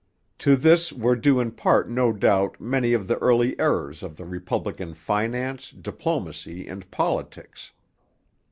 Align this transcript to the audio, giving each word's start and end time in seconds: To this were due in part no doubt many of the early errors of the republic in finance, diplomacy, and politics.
To 0.39 0.55
this 0.55 0.91
were 0.91 1.15
due 1.15 1.39
in 1.39 1.51
part 1.51 1.87
no 1.87 2.11
doubt 2.11 2.59
many 2.59 2.93
of 2.93 3.07
the 3.07 3.17
early 3.19 3.53
errors 3.59 4.01
of 4.01 4.17
the 4.17 4.25
republic 4.25 4.81
in 4.81 4.95
finance, 4.95 5.69
diplomacy, 5.69 6.67
and 6.67 6.89
politics. 6.89 7.71